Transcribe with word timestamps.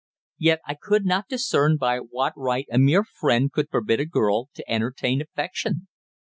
Yet 0.39 0.61
I 0.65 0.73
could 0.73 1.05
not 1.05 1.27
discern 1.29 1.77
by 1.77 1.99
what 1.99 2.33
right 2.35 2.65
a 2.71 2.79
mere 2.79 3.03
friend 3.03 3.51
could 3.51 3.69
forbid 3.69 3.99
a 3.99 4.05
girl 4.07 4.49
to 4.55 4.67
entertain 4.67 5.21
affection. 5.21 5.89